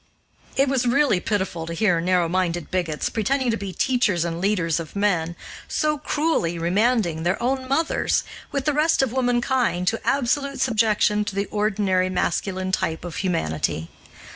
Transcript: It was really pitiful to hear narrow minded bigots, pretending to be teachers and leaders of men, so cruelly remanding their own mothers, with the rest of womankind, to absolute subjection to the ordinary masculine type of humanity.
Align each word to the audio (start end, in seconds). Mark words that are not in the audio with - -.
It 0.55 0.67
was 0.67 0.87
really 0.87 1.19
pitiful 1.19 1.67
to 1.67 1.75
hear 1.75 2.01
narrow 2.01 2.27
minded 2.27 2.71
bigots, 2.71 3.07
pretending 3.07 3.51
to 3.51 3.55
be 3.57 3.71
teachers 3.71 4.25
and 4.25 4.41
leaders 4.41 4.79
of 4.79 4.95
men, 4.95 5.35
so 5.67 5.99
cruelly 5.99 6.57
remanding 6.57 7.21
their 7.21 7.39
own 7.39 7.67
mothers, 7.67 8.23
with 8.51 8.65
the 8.65 8.73
rest 8.73 9.03
of 9.03 9.13
womankind, 9.13 9.87
to 9.89 10.01
absolute 10.03 10.59
subjection 10.59 11.23
to 11.25 11.35
the 11.35 11.45
ordinary 11.51 12.09
masculine 12.09 12.71
type 12.71 13.05
of 13.05 13.17
humanity. 13.17 13.89